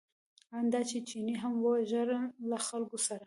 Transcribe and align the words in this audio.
ان 0.57 0.65
دا 0.73 0.81
چې 0.89 0.97
چیني 1.09 1.35
هم 1.41 1.53
وژړل 1.65 2.23
له 2.49 2.57
خلکو 2.67 2.97
سره. 3.07 3.19